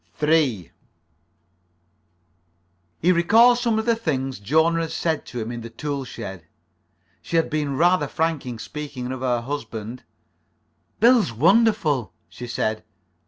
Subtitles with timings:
[0.15, 0.71] 3
[3.03, 6.47] He recalled some of the things Jona had said to him in the tool shed.
[7.21, 10.01] She had been rather frank in speaking of her husband.
[10.99, 12.83] "Bill's wonderful," she said.